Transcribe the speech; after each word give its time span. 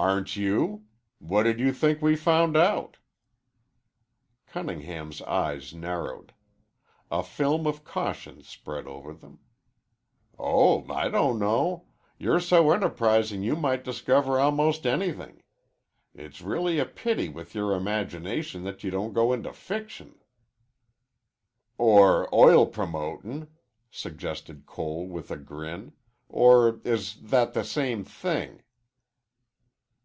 "Aren't 0.00 0.36
you? 0.36 0.84
What 1.18 1.42
did 1.42 1.58
you 1.58 1.72
think 1.72 2.00
we 2.00 2.14
found 2.14 2.56
out?" 2.56 2.98
Cunningham's 4.46 5.20
eyes 5.22 5.74
narrowed. 5.74 6.32
A 7.10 7.24
film 7.24 7.66
of 7.66 7.82
caution 7.82 8.44
spread 8.44 8.86
over 8.86 9.12
them. 9.12 9.40
"Oh, 10.38 10.88
I 10.88 11.08
don't 11.08 11.40
know. 11.40 11.88
You're 12.16 12.38
so 12.38 12.70
enterprising 12.70 13.42
you 13.42 13.56
might 13.56 13.82
discover 13.82 14.38
almost 14.38 14.86
anything. 14.86 15.42
It's 16.14 16.42
really 16.42 16.78
a 16.78 16.86
pity 16.86 17.28
with 17.28 17.52
your 17.56 17.72
imagination 17.74 18.62
that 18.62 18.84
you 18.84 18.92
don't 18.92 19.12
go 19.12 19.32
into 19.32 19.52
fiction." 19.52 20.20
"Or 21.76 22.32
oil 22.32 22.68
promotin'," 22.70 23.48
suggested 23.90 24.64
Cole 24.64 25.08
with 25.08 25.32
a 25.32 25.36
grin. 25.36 25.92
"Or 26.28 26.80
is 26.84 27.16
that 27.20 27.52
the 27.52 27.64
same 27.64 28.04
thing?" 28.04 28.62